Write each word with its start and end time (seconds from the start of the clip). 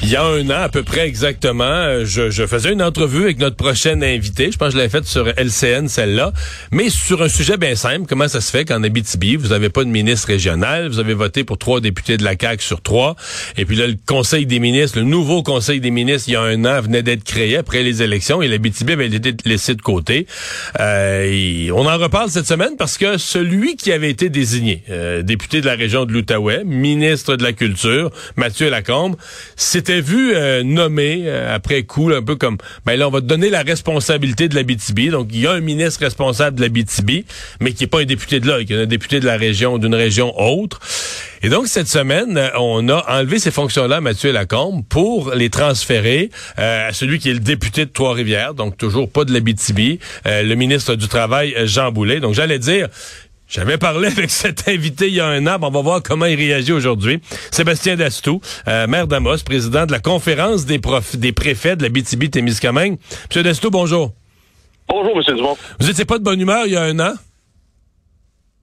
Il 0.00 0.10
y 0.10 0.16
a 0.16 0.24
un 0.24 0.48
an 0.48 0.62
à 0.62 0.68
peu 0.68 0.84
près 0.84 1.06
exactement, 1.06 1.64
euh, 1.64 2.04
je, 2.04 2.46
faisais 2.46 2.72
une 2.72 2.82
entrevue 2.82 3.24
avec 3.24 3.38
notre 3.38 3.56
prochaine 3.56 4.04
invité. 4.04 4.52
Je 4.52 4.56
pense 4.56 4.68
que 4.68 4.72
je 4.74 4.76
l'avais 4.78 4.88
faite 4.88 5.06
sur 5.06 5.26
LCN, 5.26 5.88
celle-là. 5.88 6.32
Mais 6.70 6.88
sur 6.88 7.20
un 7.20 7.28
sujet 7.28 7.56
bien 7.56 7.74
simple, 7.74 8.06
comment 8.08 8.28
ça 8.28 8.40
se 8.40 8.50
fait 8.50 8.64
qu'en 8.64 8.84
Abitibi, 8.84 9.34
vous 9.34 9.48
n'avez 9.48 9.70
pas 9.70 9.82
de 9.82 9.88
ministre 9.88 10.28
régional, 10.28 10.88
vous 10.88 11.00
avez 11.00 11.14
voté 11.14 11.42
pour 11.42 11.58
trois 11.58 11.80
députés 11.80 12.16
de 12.16 12.22
la 12.22 12.34
CAQ 12.40 12.62
sur 12.62 12.80
trois. 12.80 13.16
Et 13.56 13.64
puis 13.64 13.74
là, 13.74 13.88
le 13.88 13.96
Conseil 14.06 14.46
des 14.46 14.60
ministres, 14.60 14.98
le 14.98 15.04
nouveau 15.04 15.42
Conseil 15.42 15.80
des 15.80 15.90
ministres, 15.90 16.28
il 16.28 16.32
y 16.32 16.36
a 16.36 16.42
un 16.42 16.64
an, 16.64 16.80
venait 16.80 17.02
d'être 17.02 17.24
créé 17.24 17.56
après 17.56 17.82
les 17.82 18.00
élections 18.00 18.40
et 18.40 18.46
l'Abitibi 18.46 18.92
avait 18.92 19.08
été 19.08 19.34
laissé 19.44 19.74
de 19.74 19.82
côté. 19.82 20.26
Euh, 20.78 21.70
on 21.74 21.86
en 21.86 21.98
reparle 21.98 22.30
cette 22.30 22.46
semaine 22.46 22.76
parce 22.78 22.98
que 22.98 23.18
celui 23.18 23.76
qui 23.76 23.90
avait 23.90 24.10
été 24.10 24.30
désigné, 24.30 24.84
euh, 24.90 25.22
député 25.22 25.60
de 25.60 25.66
la 25.66 25.74
région 25.74 26.04
de 26.04 26.12
l'Outaouais, 26.12 26.62
ministre 26.64 27.34
de 27.34 27.42
la 27.42 27.52
Culture, 27.52 28.10
Mathieu 28.36 28.70
Lacombe, 28.70 29.16
c'était 29.88 30.02
vu 30.02 30.34
euh, 30.34 30.62
nommé 30.64 31.22
euh, 31.24 31.54
après 31.54 31.84
coup, 31.84 32.10
un 32.10 32.22
peu 32.22 32.36
comme, 32.36 32.58
ben 32.84 32.98
là, 32.98 33.08
on 33.08 33.10
va 33.10 33.22
te 33.22 33.26
donner 33.26 33.48
la 33.48 33.62
responsabilité 33.62 34.46
de 34.46 34.54
la 34.54 34.62
BTB. 34.62 35.08
Donc, 35.10 35.28
il 35.32 35.40
y 35.40 35.46
a 35.46 35.52
un 35.52 35.60
ministre 35.60 36.00
responsable 36.00 36.58
de 36.58 36.62
la 36.62 36.68
BTB, 36.68 37.24
mais 37.60 37.72
qui 37.72 37.84
n'est 37.84 37.88
pas 37.88 38.00
un 38.00 38.04
député 38.04 38.38
de 38.38 38.46
là, 38.46 38.62
qui 38.64 38.74
est 38.74 38.82
un 38.82 38.84
député 38.84 39.18
de 39.18 39.24
la 39.24 39.38
région, 39.38 39.78
d'une 39.78 39.94
région 39.94 40.38
autre. 40.38 40.78
Et 41.42 41.48
donc, 41.48 41.68
cette 41.68 41.88
semaine, 41.88 42.36
euh, 42.36 42.50
on 42.58 42.86
a 42.90 43.02
enlevé 43.08 43.38
ces 43.38 43.50
fonctions-là 43.50 43.96
à 43.96 44.00
Mathieu 44.02 44.30
Lacombe 44.30 44.84
pour 44.86 45.32
les 45.32 45.48
transférer 45.48 46.28
à 46.58 46.92
celui 46.92 47.18
qui 47.18 47.30
est 47.30 47.34
le 47.34 47.40
député 47.40 47.86
de 47.86 47.90
Trois-Rivières, 47.90 48.52
donc 48.52 48.76
toujours 48.76 49.08
pas 49.08 49.24
de 49.24 49.32
la 49.32 49.40
BTB, 49.40 50.00
le 50.26 50.54
ministre 50.54 50.96
du 50.96 51.08
Travail, 51.08 51.54
Jean 51.64 51.92
Boulet. 51.92 52.20
Donc, 52.20 52.34
j'allais 52.34 52.58
dire, 52.58 52.88
j'avais 53.48 53.78
parlé 53.78 54.08
avec 54.16 54.30
cet 54.30 54.68
invité 54.68 55.08
il 55.08 55.14
y 55.14 55.20
a 55.20 55.26
un 55.26 55.46
an. 55.46 55.58
On 55.60 55.70
va 55.70 55.80
voir 55.80 56.02
comment 56.02 56.26
il 56.26 56.36
réagit 56.36 56.72
aujourd'hui. 56.72 57.20
Sébastien 57.50 57.96
Dastou, 57.96 58.40
euh, 58.68 58.86
maire 58.86 59.06
d'Amos, 59.06 59.38
président 59.44 59.86
de 59.86 59.92
la 59.92 60.00
conférence 60.00 60.66
des, 60.66 60.78
profs, 60.78 61.16
des 61.16 61.32
préfets 61.32 61.76
de 61.76 61.82
la 61.82 61.88
BTB-Témiscamingue. 61.88 62.98
Monsieur 63.28 63.42
Dastou, 63.42 63.70
bonjour. 63.70 64.12
Bonjour, 64.88 65.16
Monsieur 65.16 65.34
Dumont. 65.34 65.56
Vous 65.80 65.90
étiez 65.90 66.04
pas 66.04 66.18
de 66.18 66.24
bonne 66.24 66.40
humeur 66.40 66.66
il 66.66 66.72
y 66.72 66.76
a 66.76 66.82
un 66.82 66.98
an? 67.00 67.14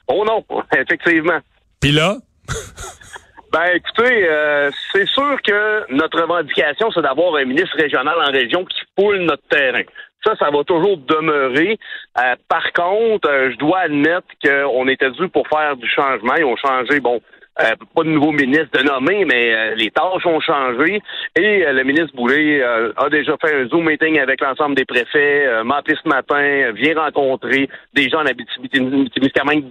Oh 0.08 0.24
non, 0.26 0.44
effectivement. 0.78 1.40
Puis 1.80 1.92
là? 1.92 2.18
ben, 3.52 3.66
écoutez, 3.76 4.28
euh, 4.28 4.72
c'est 4.92 5.08
sûr 5.08 5.38
que 5.44 5.92
notre 5.94 6.22
revendication, 6.22 6.90
c'est 6.94 7.02
d'avoir 7.02 7.36
un 7.36 7.46
ministre 7.46 7.76
régional 7.78 8.16
en 8.20 8.32
région 8.32 8.66
qui 8.66 8.80
poule 8.96 9.20
notre 9.20 9.48
terrain. 9.50 9.84
Ça, 10.26 10.36
ça 10.38 10.50
va 10.50 10.64
toujours 10.64 10.98
demeurer. 10.98 11.78
Euh, 12.18 12.36
par 12.48 12.74
contre, 12.74 13.30
euh, 13.30 13.52
je 13.52 13.58
dois 13.58 13.82
admettre 13.82 14.28
qu'on 14.44 14.88
était 14.88 15.12
dû 15.12 15.30
pour 15.30 15.48
faire 15.48 15.78
du 15.78 15.88
changement. 15.88 16.34
Ils 16.36 16.46
ont 16.46 16.56
changé, 16.56 17.00
bon, 17.00 17.22
euh, 17.62 17.76
pas 17.94 18.04
de 18.04 18.10
nouveau 18.10 18.32
ministre 18.32 18.72
de 18.74 18.84
nommer, 18.84 19.24
mais 19.26 19.76
les 19.76 19.92
tâches 19.92 20.26
ont 20.26 20.40
changé. 20.40 21.00
Et 21.36 21.64
le 21.72 21.84
ministre 21.84 22.16
Boulay 22.16 22.64
a 22.64 23.10
déjà 23.10 23.38
fait 23.38 23.56
un 23.56 23.68
Zoom 23.68 23.86
meeting 23.86 24.20
avec 24.20 24.42
l'ensemble 24.42 24.76
des 24.76 24.86
préfets, 24.86 25.64
m'a 25.64 25.78
appelé 25.78 25.96
ce 26.04 26.10
matin, 26.10 26.72
vient 26.74 27.00
rencontrer 27.00 27.70
des 27.94 28.10
gens 28.10 28.22
en 28.22 28.26
Abitibi-Témiscamingue 28.26 29.66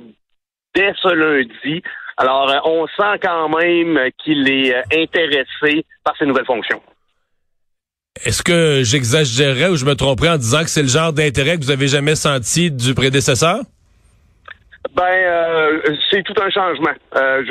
dès 0.75 0.93
ce 1.03 1.13
lundi. 1.13 1.83
Alors, 2.17 2.63
on 2.65 2.87
sent 2.87 3.19
quand 3.23 3.49
même 3.49 3.99
qu'il 4.23 4.49
est 4.49 4.75
intéressé 4.95 5.85
par 6.05 6.17
ces 6.17 6.27
nouvelles 6.27 6.47
fonctions. 6.47 6.81
Est-ce 8.23 8.43
que 8.43 8.83
j'exagérerais 8.85 9.69
ou 9.69 9.77
je 9.77 9.85
me 9.85 9.95
tromperais 9.95 10.31
en 10.31 10.37
disant 10.37 10.63
que 10.63 10.71
c'est 10.71 10.83
le 10.83 10.89
genre 10.89 11.13
d'intérêt 11.13 11.57
que 11.57 11.65
vous 11.65 11.73
avez 11.73 11.89
jamais 11.89 12.15
senti 12.15 12.71
du 12.71 12.95
prédécesseur? 12.95 13.61
Ben, 14.95 15.03
euh, 15.05 15.81
c'est 16.11 16.23
tout 16.23 16.35
un 16.41 16.51
changement. 16.51 16.93
Euh, 17.17 17.43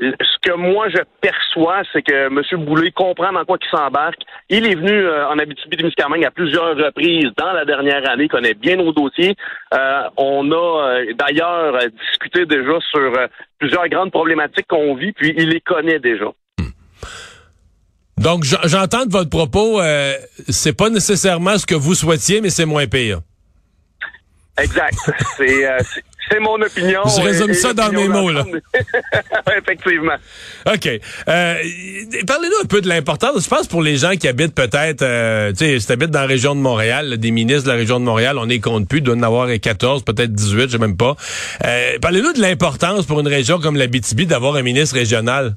ce 0.00 0.38
que 0.42 0.54
moi 0.56 0.88
je 0.88 0.98
perçois, 1.20 1.82
c'est 1.92 2.02
que 2.02 2.26
M. 2.26 2.64
Boulay 2.64 2.90
comprend 2.90 3.32
dans 3.32 3.44
quoi 3.44 3.58
il 3.60 3.68
s'embarque. 3.68 4.20
Il 4.48 4.66
est 4.66 4.74
venu 4.74 4.92
euh, 4.92 5.28
en 5.28 5.38
Abitibi-Témiscamingue 5.38 6.24
à 6.24 6.30
plusieurs 6.32 6.76
reprises 6.76 7.30
dans 7.36 7.52
la 7.52 7.64
dernière 7.64 8.08
année, 8.10 8.28
connaît 8.28 8.54
bien 8.54 8.76
nos 8.76 8.92
dossiers. 8.92 9.36
on 10.16 10.50
a 10.50 11.02
d'ailleurs 11.14 11.78
discuté 12.00 12.46
déjà 12.46 12.78
sur 12.90 13.12
plusieurs 13.58 13.88
grandes 13.88 14.10
problématiques 14.10 14.66
qu'on 14.68 14.96
vit, 14.96 15.12
puis 15.12 15.34
il 15.36 15.50
les 15.50 15.60
connaît 15.60 16.00
déjà. 16.00 16.26
Donc, 18.18 18.44
j'entends 18.64 19.06
de 19.06 19.12
votre 19.12 19.30
propos, 19.30 19.80
euh, 19.80 20.14
c'est 20.48 20.72
pas 20.72 20.90
nécessairement 20.90 21.58
ce 21.58 21.66
que 21.66 21.74
vous 21.74 21.94
souhaitiez, 21.94 22.40
mais 22.40 22.50
c'est 22.50 22.66
moins 22.66 22.86
pire. 22.86 23.20
Exact. 24.60 24.98
Euh, 25.40 25.78
c'est 26.30 26.40
mon 26.40 26.60
opinion. 26.60 27.02
Je 27.04 27.22
résume 27.22 27.54
ça 27.54 27.72
dans 27.72 27.90
mes 27.90 28.08
mots, 28.08 28.30
là. 28.30 28.44
Effectivement. 29.58 30.16
OK. 30.66 30.86
Euh, 30.86 31.00
Parlez-nous 32.26 32.64
un 32.64 32.66
peu 32.66 32.80
de 32.80 32.88
l'importance. 32.88 33.44
Je 33.44 33.48
pense 33.48 33.66
pour 33.66 33.82
les 33.82 33.96
gens 33.96 34.12
qui 34.12 34.28
habitent 34.28 34.54
peut-être, 34.54 35.02
euh, 35.02 35.52
tu 35.52 35.58
sais, 35.58 35.80
si 35.80 35.92
habitent 35.92 36.10
dans 36.10 36.20
la 36.20 36.26
région 36.26 36.54
de 36.54 36.60
Montréal, 36.60 37.16
des 37.18 37.30
ministres 37.30 37.64
de 37.64 37.70
la 37.70 37.76
région 37.76 38.00
de 38.00 38.04
Montréal, 38.04 38.36
on 38.38 38.48
est 38.48 38.60
compte 38.60 38.88
plus, 38.88 39.00
doit 39.00 39.14
en 39.14 39.22
avoir 39.22 39.48
14, 39.58 40.04
peut-être 40.04 40.32
18, 40.32 40.62
je 40.62 40.68
sais 40.72 40.78
même 40.78 40.96
pas. 40.96 41.16
Euh, 41.64 41.98
Parlez-nous 42.00 42.32
de 42.32 42.40
l'importance 42.40 43.06
pour 43.06 43.20
une 43.20 43.28
région 43.28 43.58
comme 43.58 43.76
la 43.76 43.86
BTB 43.86 44.22
d'avoir 44.22 44.56
un 44.56 44.62
ministre 44.62 44.96
régional. 44.96 45.56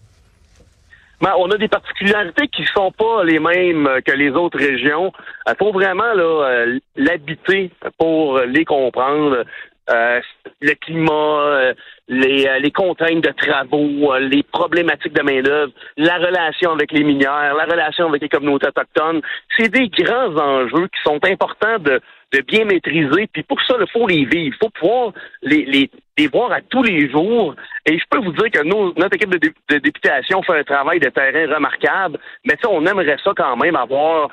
Ben, 1.22 1.34
on 1.38 1.52
a 1.52 1.58
des 1.58 1.68
particularités 1.68 2.48
qui 2.48 2.66
sont 2.74 2.92
pas 2.92 3.24
les 3.24 3.38
mêmes 3.38 3.88
que 4.04 4.12
les 4.12 4.32
autres 4.32 4.58
régions. 4.58 5.14
Il 5.48 5.56
faut 5.60 5.72
vraiment 5.72 6.14
là 6.14 6.24
euh, 6.24 6.80
l'habiter 6.96 7.70
pour 8.00 8.40
les 8.40 8.66
comprendre. 8.66 9.44
Euh, 9.90 10.22
le 10.62 10.74
climat, 10.76 11.12
euh, 11.12 11.74
les, 12.08 12.48
les, 12.60 12.72
contraintes 12.72 13.24
de 13.24 13.32
travaux, 13.32 14.18
les 14.20 14.44
problématiques 14.44 15.14
de 15.14 15.22
main-d'œuvre, 15.22 15.74
la 15.98 16.18
relation 16.18 16.72
avec 16.72 16.92
les 16.92 17.04
mineurs, 17.04 17.56
la 17.56 17.66
relation 17.66 18.08
avec 18.08 18.22
les 18.22 18.30
communautés 18.30 18.68
autochtones. 18.68 19.22
C'est 19.58 19.70
des 19.70 19.90
grands 19.90 20.36
enjeux 20.38 20.88
qui 20.88 21.02
sont 21.04 21.20
importants 21.26 21.80
de, 21.80 22.00
de 22.32 22.42
bien 22.42 22.66
maîtriser. 22.66 23.28
Puis 23.32 23.44
pour 23.44 23.62
ça, 23.68 23.76
il 23.80 23.88
faut 23.92 24.08
les 24.08 24.26
vivre. 24.26 24.54
Il 24.54 24.56
faut 24.62 24.70
pouvoir 24.70 25.14
les, 25.42 25.66
les, 25.66 25.90
les, 26.18 26.28
voir 26.28 26.52
à 26.52 26.62
tous 26.62 26.84
les 26.84 27.10
jours. 27.10 27.56
Et 27.86 27.98
je 27.98 28.04
peux 28.10 28.20
vous 28.20 28.32
dire 28.34 28.52
que 28.52 28.64
nos, 28.64 28.94
notre 28.96 29.16
équipe 29.16 29.30
de, 29.30 29.54
de 29.70 29.78
députation 29.80 30.42
fait 30.44 30.60
un 30.60 30.64
travail 30.64 31.00
de 31.00 31.10
terrain 31.10 31.56
remarquable. 31.56 32.20
Mais 32.46 32.56
ça, 32.62 32.70
on 32.70 32.86
aimerait 32.86 33.18
ça 33.24 33.32
quand 33.36 33.58
même 33.58 33.76
avoir 33.76 34.30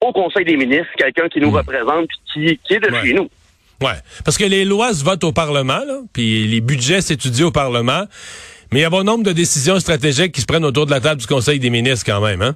au 0.00 0.12
Conseil 0.12 0.44
des 0.44 0.56
ministres 0.56 0.92
quelqu'un 0.96 1.28
qui 1.28 1.40
nous 1.40 1.50
mmh. 1.50 1.56
représente 1.56 2.08
qui, 2.32 2.58
qui 2.64 2.74
est 2.74 2.80
de 2.80 2.94
chez 3.02 3.14
nous. 3.14 3.28
Ouais, 3.82 3.98
parce 4.24 4.38
que 4.38 4.44
les 4.44 4.64
lois 4.64 4.92
se 4.92 5.04
votent 5.04 5.24
au 5.24 5.32
Parlement, 5.32 5.80
là, 5.86 6.00
puis 6.12 6.46
les 6.46 6.60
budgets 6.60 7.00
s'étudient 7.00 7.46
au 7.46 7.50
Parlement. 7.50 8.04
Mais 8.72 8.80
il 8.80 8.82
y 8.82 8.86
a 8.86 8.90
bon 8.90 9.04
nombre 9.04 9.24
de 9.24 9.32
décisions 9.32 9.78
stratégiques 9.78 10.32
qui 10.32 10.40
se 10.40 10.46
prennent 10.46 10.64
autour 10.64 10.86
de 10.86 10.90
la 10.90 11.00
table 11.00 11.20
du 11.20 11.26
Conseil 11.26 11.58
des 11.58 11.70
ministres 11.70 12.04
quand 12.06 12.20
même, 12.20 12.42
hein? 12.42 12.54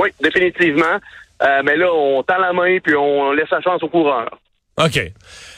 Oui, 0.00 0.10
définitivement. 0.20 0.98
Euh, 1.42 1.62
mais 1.64 1.76
là, 1.76 1.92
on 1.92 2.22
tend 2.22 2.38
la 2.38 2.52
main 2.52 2.78
puis 2.82 2.94
on 2.96 3.32
laisse 3.32 3.50
la 3.50 3.60
chance 3.60 3.82
au 3.82 3.88
coureur. 3.88 4.38
OK. 4.82 4.98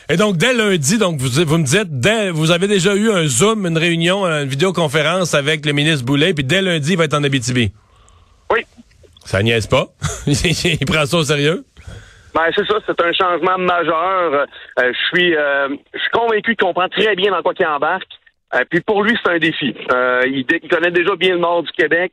Et 0.08 0.16
donc, 0.16 0.36
dès 0.36 0.52
lundi, 0.52 0.98
donc 0.98 1.18
vous, 1.18 1.44
vous 1.44 1.58
me 1.58 1.64
dites, 1.64 2.00
dès, 2.00 2.30
vous 2.30 2.50
avez 2.50 2.68
déjà 2.68 2.94
eu 2.94 3.10
un 3.10 3.26
Zoom, 3.26 3.66
une 3.66 3.78
réunion, 3.78 4.24
une 4.26 4.48
vidéoconférence 4.48 5.34
avec 5.34 5.64
le 5.64 5.72
ministre 5.72 6.04
Boulet, 6.04 6.34
puis 6.34 6.44
dès 6.44 6.62
lundi, 6.62 6.92
il 6.92 6.98
va 6.98 7.04
être 7.04 7.14
en 7.14 7.24
Abitibi? 7.24 7.72
Oui. 8.52 8.60
Ça 9.24 9.42
niaise 9.42 9.66
pas? 9.66 9.86
il 10.26 10.86
prend 10.86 11.06
ça 11.06 11.16
au 11.16 11.24
sérieux? 11.24 11.64
Ben, 12.34 12.42
c'est 12.54 12.66
ça, 12.66 12.74
c'est 12.86 13.00
un 13.00 13.12
changement 13.12 13.58
majeur. 13.58 14.46
Euh, 14.78 14.92
je 14.92 15.16
suis 15.16 15.34
euh, 15.34 15.68
je 15.94 15.98
suis 15.98 16.10
convaincu 16.12 16.54
qu'il 16.54 16.66
comprend 16.66 16.88
très 16.88 17.16
bien 17.16 17.30
dans 17.32 17.42
quoi 17.42 17.54
il 17.58 17.66
embarque. 17.66 18.10
puis 18.70 18.80
pour 18.82 19.02
lui, 19.02 19.16
c'est 19.24 19.32
un 19.32 19.38
défi. 19.38 19.74
Il, 20.26 20.44
il, 20.50 20.68
connaît 20.68 20.90
déjà 20.90 21.16
bien 21.16 21.32
le 21.32 21.40
nord 21.40 21.62
du 21.62 21.72
Québec. 21.72 22.12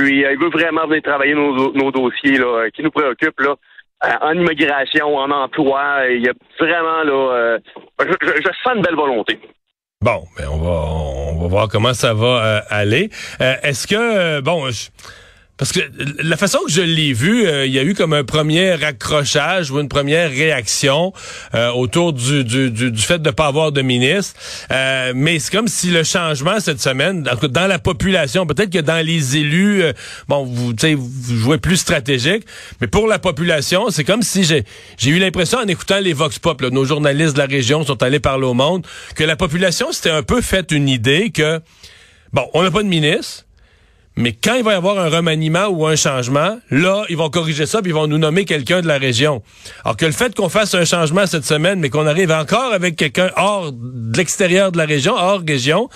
Puis 0.00 0.24
euh, 0.24 0.32
il 0.32 0.38
veut 0.38 0.50
vraiment 0.50 0.86
venir 0.86 1.02
travailler 1.02 1.34
nos, 1.34 1.90
dossiers 1.90 2.38
là, 2.38 2.46
euh, 2.46 2.70
qui 2.70 2.82
nous 2.82 2.90
préoccupent 2.90 3.40
là, 3.40 3.54
euh, 4.04 4.08
en 4.22 4.32
immigration, 4.32 5.14
en 5.16 5.30
emploi. 5.30 6.08
Il 6.08 6.24
y 6.24 6.28
a 6.28 6.32
vraiment 6.58 7.02
là, 7.04 7.58
je, 8.00 8.50
sens 8.64 8.76
une 8.76 8.82
belle 8.82 8.96
volonté. 8.96 9.38
Bon, 10.02 10.22
mais 10.38 10.44
ben, 10.44 10.52
on 10.52 10.58
va 10.58 10.70
on 10.70 11.42
va 11.42 11.48
voir 11.48 11.68
comment 11.68 11.92
ça 11.92 12.14
va 12.14 12.62
aller. 12.70 13.10
Est-ce 13.40 13.86
que 13.86 14.40
bon, 14.40 14.70
je, 14.70 14.88
parce 15.60 15.72
que 15.72 15.80
la 16.22 16.38
façon 16.38 16.58
que 16.64 16.72
je 16.72 16.80
l'ai 16.80 17.12
vu, 17.12 17.46
euh, 17.46 17.66
il 17.66 17.72
y 17.74 17.78
a 17.78 17.82
eu 17.82 17.92
comme 17.92 18.14
un 18.14 18.24
premier 18.24 18.82
accrochage 18.82 19.70
ou 19.70 19.78
une 19.78 19.90
première 19.90 20.30
réaction 20.30 21.12
euh, 21.54 21.70
autour 21.72 22.14
du, 22.14 22.44
du, 22.44 22.70
du, 22.70 22.96
fait 22.96 23.18
de 23.18 23.28
ne 23.28 23.34
pas 23.34 23.46
avoir 23.48 23.70
de 23.70 23.82
ministre. 23.82 24.40
Euh, 24.72 25.12
mais 25.14 25.38
c'est 25.38 25.52
comme 25.52 25.68
si 25.68 25.90
le 25.90 26.02
changement 26.02 26.60
cette 26.60 26.80
semaine, 26.80 27.24
dans 27.24 27.66
la 27.66 27.78
population, 27.78 28.46
peut-être 28.46 28.70
que 28.70 28.78
dans 28.78 29.04
les 29.04 29.36
élus, 29.36 29.82
bon, 30.28 30.46
vous, 30.46 30.72
vous 30.96 31.36
jouez 31.36 31.58
plus 31.58 31.76
stratégique, 31.76 32.46
mais 32.80 32.86
pour 32.86 33.06
la 33.06 33.18
population, 33.18 33.90
c'est 33.90 34.04
comme 34.04 34.22
si 34.22 34.44
j'ai 34.44 34.64
j'ai 34.96 35.10
eu 35.10 35.18
l'impression 35.18 35.58
en 35.58 35.66
écoutant 35.66 36.00
les 36.00 36.14
Vox 36.14 36.38
Pop, 36.38 36.62
nos 36.62 36.86
journalistes 36.86 37.34
de 37.34 37.38
la 37.38 37.44
région 37.44 37.84
sont 37.84 38.02
allés 38.02 38.18
parler 38.18 38.46
au 38.46 38.54
monde, 38.54 38.86
que 39.14 39.24
la 39.24 39.36
population 39.36 39.92
s'était 39.92 40.08
un 40.08 40.22
peu 40.22 40.40
fait 40.40 40.72
une 40.72 40.88
idée 40.88 41.32
que, 41.32 41.60
bon, 42.32 42.48
on 42.54 42.62
n'a 42.62 42.70
pas 42.70 42.82
de 42.82 42.88
ministre, 42.88 43.44
Mais 44.16 44.32
quand 44.32 44.54
il 44.54 44.64
va 44.64 44.72
y 44.72 44.74
avoir 44.74 44.98
un 44.98 45.08
remaniement 45.08 45.68
ou 45.68 45.86
un 45.86 45.96
changement, 45.96 46.58
là, 46.70 47.04
ils 47.08 47.16
vont 47.16 47.30
corriger 47.30 47.64
ça 47.64 47.80
puis 47.80 47.90
ils 47.90 47.94
vont 47.94 48.06
nous 48.06 48.18
nommer 48.18 48.44
quelqu'un 48.44 48.82
de 48.82 48.86
la 48.86 48.98
région. 48.98 49.42
Alors 49.84 49.96
que 49.96 50.04
le 50.04 50.12
fait 50.12 50.34
qu'on 50.34 50.48
fasse 50.48 50.74
un 50.74 50.84
changement 50.84 51.26
cette 51.26 51.44
semaine, 51.44 51.80
mais 51.80 51.90
qu'on 51.90 52.06
arrive 52.06 52.32
encore 52.32 52.72
avec 52.72 52.96
quelqu'un 52.96 53.30
hors 53.36 53.72
de 53.72 54.16
l'extérieur 54.16 54.72
de 54.72 54.78
la 54.78 54.84
région, 54.84 55.14
hors 55.14 55.42
région, 55.46 55.88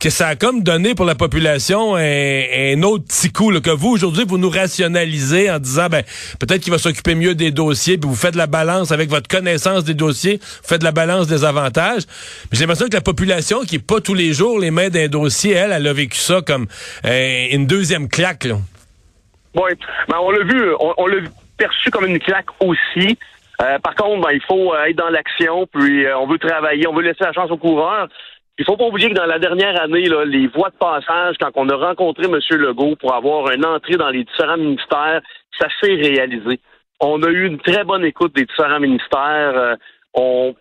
que 0.00 0.10
ça 0.10 0.28
a 0.28 0.36
comme 0.36 0.62
donné 0.62 0.94
pour 0.94 1.04
la 1.04 1.16
population 1.16 1.96
un, 1.96 2.82
autre 2.82 3.04
petit 3.04 3.32
coup, 3.32 3.52
que 3.60 3.70
vous, 3.70 3.90
aujourd'hui, 3.90 4.24
vous 4.26 4.38
nous 4.38 4.50
rationalisez 4.50 5.50
en 5.50 5.58
disant, 5.58 5.88
ben, 5.88 6.04
peut-être 6.38 6.60
qu'il 6.60 6.72
va 6.72 6.78
s'occuper 6.78 7.14
mieux 7.14 7.34
des 7.34 7.50
dossiers, 7.50 7.98
puis 7.98 8.08
vous 8.08 8.16
faites 8.16 8.36
la 8.36 8.46
balance 8.46 8.92
avec 8.92 9.10
votre 9.10 9.28
connaissance 9.28 9.84
des 9.84 9.94
dossiers, 9.94 10.38
vous 10.38 10.68
faites 10.68 10.84
la 10.84 10.92
balance 10.92 11.26
des 11.26 11.44
avantages. 11.44 12.02
Mais 12.50 12.58
j'ai 12.58 12.60
l'impression 12.60 12.86
que 12.86 12.94
la 12.94 13.00
population, 13.00 13.60
qui 13.60 13.76
est 13.76 13.86
pas 13.86 14.00
tous 14.00 14.14
les 14.14 14.32
jours 14.32 14.60
les 14.60 14.70
mains 14.70 14.88
d'un 14.88 15.08
dossier, 15.08 15.52
elle, 15.52 15.72
elle 15.72 15.86
a 15.86 15.92
vécu 15.92 16.16
ça 16.16 16.42
comme 16.46 16.66
euh, 17.04 17.46
une 17.50 17.66
deuxième 17.66 18.08
claque, 18.08 18.44
là. 18.44 18.56
Oui, 19.54 19.70
ben, 20.08 20.18
on 20.20 20.30
l'a 20.30 20.44
vu, 20.44 20.72
on, 20.78 21.06
l'a 21.06 21.16
perçu 21.56 21.90
comme 21.90 22.06
une 22.06 22.20
claque 22.20 22.46
aussi. 22.60 23.18
Euh, 23.60 23.78
par 23.80 23.96
contre, 23.96 24.28
ben, 24.28 24.32
il 24.32 24.42
faut 24.46 24.72
euh, 24.72 24.84
être 24.84 24.96
dans 24.96 25.08
l'action, 25.08 25.66
puis 25.66 26.06
on 26.16 26.28
veut 26.28 26.38
travailler, 26.38 26.86
on 26.86 26.94
veut 26.94 27.02
laisser 27.02 27.24
la 27.24 27.32
chance 27.32 27.50
aux 27.50 27.56
coureurs. 27.56 28.08
Il 28.58 28.64
faut 28.64 28.76
pas 28.76 28.86
oublier 28.86 29.08
que 29.08 29.14
dans 29.14 29.26
la 29.26 29.38
dernière 29.38 29.80
année, 29.80 30.08
les 30.26 30.48
voies 30.48 30.70
de 30.70 30.76
passage, 30.76 31.36
quand 31.40 31.50
on 31.54 31.68
a 31.68 31.76
rencontré 31.76 32.24
M. 32.24 32.38
Legault 32.58 32.96
pour 32.96 33.14
avoir 33.14 33.52
une 33.52 33.64
entrée 33.64 33.96
dans 33.96 34.10
les 34.10 34.24
différents 34.24 34.56
ministères, 34.56 35.20
ça 35.58 35.68
s'est 35.80 35.94
réalisé. 35.94 36.58
On 37.00 37.22
a 37.22 37.28
eu 37.28 37.46
une 37.46 37.60
très 37.60 37.84
bonne 37.84 38.04
écoute 38.04 38.34
des 38.34 38.44
différents 38.44 38.80
ministères. 38.80 39.76
Euh, 40.16 40.52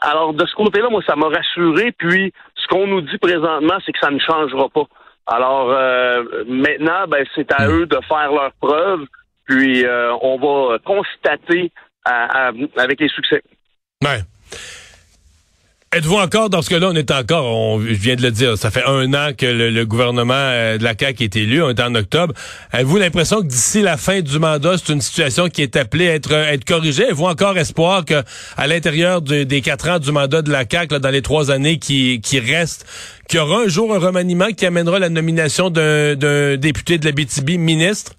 alors 0.00 0.32
de 0.32 0.46
ce 0.46 0.54
côté-là, 0.54 0.88
moi, 0.90 1.02
ça 1.04 1.16
m'a 1.16 1.28
rassuré. 1.28 1.90
Puis, 1.98 2.32
ce 2.54 2.68
qu'on 2.68 2.86
nous 2.86 3.00
dit 3.00 3.18
présentement, 3.18 3.78
c'est 3.84 3.90
que 3.90 3.98
ça 4.00 4.10
ne 4.10 4.20
changera 4.20 4.68
pas. 4.68 4.84
Alors 5.26 5.72
euh, 5.72 6.44
maintenant, 6.46 7.08
ben, 7.08 7.26
c'est 7.34 7.50
à 7.52 7.68
eux 7.68 7.86
de 7.86 7.98
faire 8.08 8.30
leurs 8.30 8.52
preuves. 8.60 9.04
Puis, 9.46 9.84
euh, 9.84 10.14
on 10.22 10.38
va 10.38 10.78
constater 10.78 11.72
avec 12.04 13.00
les 13.00 13.08
succès. 13.08 13.42
Ouais. 14.04 14.20
Êtes-vous 15.98 16.18
encore 16.18 16.48
dans 16.48 16.62
ce 16.62 16.70
cas-là? 16.70 16.90
On 16.92 16.94
est 16.94 17.10
encore, 17.10 17.44
on, 17.44 17.80
je 17.80 17.92
viens 17.92 18.14
de 18.14 18.22
le 18.22 18.30
dire, 18.30 18.56
ça 18.56 18.70
fait 18.70 18.84
un 18.84 19.12
an 19.14 19.30
que 19.36 19.46
le, 19.46 19.84
gouvernement 19.84 20.32
euh, 20.32 20.78
de 20.78 20.84
la 20.84 20.92
CAQ 20.96 21.24
est 21.24 21.34
élu, 21.34 21.60
on 21.60 21.70
est 21.70 21.80
en 21.80 21.92
octobre. 21.96 22.34
Avez-vous 22.70 22.98
l'impression 22.98 23.38
que 23.38 23.48
d'ici 23.48 23.82
la 23.82 23.96
fin 23.96 24.20
du 24.20 24.38
mandat, 24.38 24.78
c'est 24.78 24.92
une 24.92 25.00
situation 25.00 25.48
qui 25.48 25.60
est 25.60 25.74
appelée 25.74 26.08
à 26.08 26.14
être, 26.14 26.30
être 26.30 26.64
corrigée? 26.64 27.06
Avez-vous 27.06 27.24
encore 27.24 27.58
espoir 27.58 28.04
que 28.04 28.22
à 28.56 28.68
l'intérieur 28.68 29.22
des 29.22 29.60
quatre 29.60 29.90
ans 29.90 29.98
du 29.98 30.12
mandat 30.12 30.42
de 30.42 30.52
la 30.52 30.62
CAQ, 30.70 31.00
dans 31.00 31.10
les 31.10 31.20
trois 31.20 31.50
années 31.50 31.80
qui, 31.80 32.20
qui 32.20 32.38
restent, 32.38 32.86
qu'il 33.28 33.40
y 33.40 33.42
aura 33.42 33.62
un 33.62 33.68
jour 33.68 33.92
un 33.92 33.98
remaniement 33.98 34.52
qui 34.56 34.66
amènera 34.66 35.00
la 35.00 35.08
nomination 35.08 35.68
d'un 35.68 36.14
député 36.58 36.98
de 36.98 37.06
la 37.06 37.10
BTB 37.10 37.58
ministre? 37.58 38.12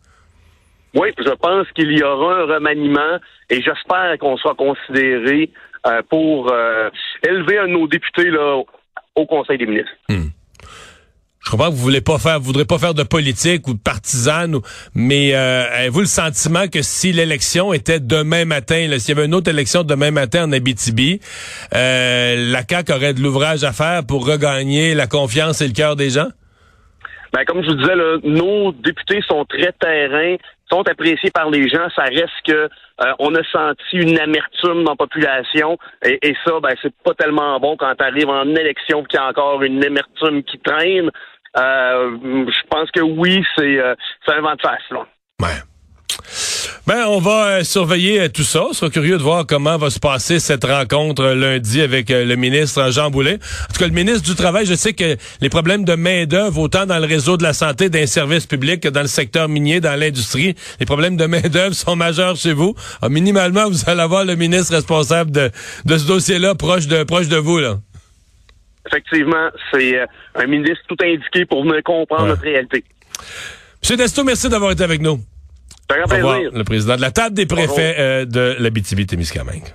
Oui, 0.96 1.14
je 1.18 1.32
pense 1.36 1.66
qu'il 1.76 1.98
y 1.98 2.04
aura 2.04 2.42
un 2.42 2.46
remaniement 2.56 3.20
et 3.50 3.62
j'espère 3.62 4.18
qu'on 4.20 4.36
soit 4.36 4.56
considéré 4.56 5.50
euh, 5.88 6.02
pour 6.10 6.52
euh, 6.52 6.90
élever 7.24 7.60
un 7.60 7.68
de 7.68 7.74
nos 7.74 7.88
députés 7.88 8.30
là, 8.30 8.62
au 9.16 9.26
Conseil 9.26 9.58
des 9.58 9.66
ministres. 9.66 9.92
Hmm. 10.10 10.30
Je 11.46 11.52
comprends 11.52 11.68
que 11.68 11.76
vous 11.76 11.82
voulez 11.82 12.02
pas 12.02 12.20
faire, 12.20 12.38
vous 12.40 12.46
voudrez 12.46 12.66
pas 12.66 12.78
faire 12.78 12.94
de 12.94 13.04
politique 13.04 13.68
ou 13.68 13.74
de 13.74 13.80
partisane, 13.80 14.58
mais 14.94 15.34
euh, 15.34 15.64
avez-vous 15.74 16.02
le 16.02 16.06
sentiment 16.06 16.68
que 16.68 16.82
si 16.82 17.12
l'élection 17.14 17.74
était 17.74 18.00
demain 18.00 18.46
matin, 18.46 18.88
s'il 19.00 19.16
y 19.16 19.18
avait 19.18 19.26
une 19.26 19.34
autre 19.34 19.50
élection 19.50 19.84
demain 19.84 20.12
matin 20.12 20.44
en 20.44 20.52
Abitibi, 20.52 21.22
la 21.72 22.62
CAQ 22.70 22.92
aurait 22.92 23.14
de 23.14 23.22
l'ouvrage 23.22 23.64
à 23.64 23.72
faire 23.72 24.06
pour 24.06 24.28
regagner 24.28 24.94
la 24.94 25.08
confiance 25.08 25.62
et 25.62 25.68
le 25.68 25.74
cœur 25.74 25.96
des 25.96 26.10
gens? 26.10 26.28
Ben, 27.34 27.46
comme 27.46 27.64
je 27.64 27.70
vous 27.70 27.76
disais, 27.76 27.96
nos 28.24 28.72
députés 28.72 29.22
sont 29.28 29.46
très 29.46 29.72
terrains, 29.80 30.36
sont 30.72 30.88
appréciés 30.88 31.32
par 31.32 31.50
les 31.50 31.68
gens. 31.68 31.88
Ça 31.96 32.04
reste 32.04 32.42
que 32.46 32.52
euh, 32.52 33.14
on 33.20 33.34
a 33.36 33.44
senti 33.52 33.98
une 33.98 34.20
amertume 34.20 34.84
dans 34.84 34.92
la 34.92 34.98
population. 34.98 35.78
Et, 36.04 36.36
ça, 36.46 36.60
ben, 36.62 36.76
c'est 36.82 36.94
pas 37.04 37.14
tellement 37.14 37.60
bon 37.60 37.78
quand 37.78 37.94
tu 37.96 38.04
arrives 38.04 38.30
en 38.30 38.48
élection 38.56 39.04
qu'il 39.04 39.20
y 39.20 39.24
a 39.24 39.28
encore 39.28 39.62
une 39.64 39.84
amertume 39.84 40.44
qui 40.44 40.60
traîne. 40.60 41.10
Euh, 41.58 42.46
je 42.48 42.68
pense 42.70 42.92
que 42.92 43.02
oui, 43.02 43.44
c'est 43.58 43.80
euh, 43.80 43.96
un 44.28 44.42
vent 44.42 44.56
de 44.56 44.62
face. 44.62 44.90
Là. 44.92 45.06
Ben, 46.90 47.06
on 47.06 47.20
va 47.20 47.60
euh, 47.60 47.64
surveiller 47.64 48.20
euh, 48.20 48.30
tout 48.30 48.42
ça. 48.42 48.64
On 48.64 48.74
sera 48.74 48.90
curieux 48.90 49.20
de 49.20 49.22
voir 49.22 49.46
comment 49.46 49.78
va 49.78 49.92
se 49.92 50.00
passer 50.00 50.40
cette 50.40 50.64
rencontre 50.64 51.22
euh, 51.22 51.36
lundi 51.36 51.82
avec 51.82 52.10
le 52.10 52.34
ministre 52.34 52.92
Jean 52.92 53.12
Boulet. 53.12 53.36
En 53.36 53.74
tout 53.74 53.80
cas, 53.80 53.86
le 53.86 53.94
ministre 53.94 54.28
du 54.28 54.34
Travail, 54.34 54.66
je 54.66 54.74
sais 54.74 54.94
que 54.94 55.16
les 55.40 55.50
problèmes 55.50 55.86
de 55.86 55.94
main-d'œuvre, 55.94 56.58
autant 56.60 56.88
dans 56.88 56.98
le 56.98 57.06
réseau 57.06 57.38
de 57.38 57.44
la 57.44 57.54
santé, 57.54 57.92
d'un 57.92 58.08
service 58.08 58.48
public 58.48 58.82
que 58.82 58.90
dans 58.90 59.04
le 59.04 59.08
secteur 59.08 59.48
minier, 59.48 59.82
dans 59.82 60.00
l'industrie, 60.00 60.56
les 60.80 60.88
problèmes 60.88 61.16
de 61.16 61.28
main-d'œuvre 61.28 61.76
sont 61.76 61.96
majeurs 61.96 62.38
chez 62.38 62.54
vous. 62.54 62.74
Ah, 63.04 63.10
minimalement, 63.10 63.70
vous 63.70 63.88
allez 63.88 64.02
avoir 64.02 64.26
le 64.26 64.36
ministre 64.36 64.74
responsable 64.74 65.30
de, 65.30 65.52
de 65.86 65.96
ce 65.96 66.08
dossier-là 66.08 66.56
proche 66.56 66.88
de, 66.88 67.04
proche 67.04 67.28
de 67.28 67.38
vous, 67.38 67.60
là. 67.60 67.78
Effectivement, 68.88 69.50
c'est 69.72 70.00
un 70.34 70.48
ministre 70.48 70.82
tout 70.88 70.98
indiqué 71.04 71.46
pour 71.46 71.62
venir 71.62 71.84
comprendre 71.84 72.30
notre 72.30 72.42
réalité. 72.42 72.84
Monsieur 73.80 73.96
Desto, 73.96 74.24
merci 74.24 74.50
d'avoir 74.50 74.72
été 74.72 74.84
avec 74.84 75.04
nous. 75.04 75.20
Le 75.90 76.64
président 76.64 76.96
de 76.96 77.02
la 77.02 77.12
table 77.12 77.36
des 77.36 77.46
préfets 77.46 77.96
euh, 77.98 78.26
de 78.26 78.56
la 78.60 78.70
BTB-Témiscamingue. 78.70 79.74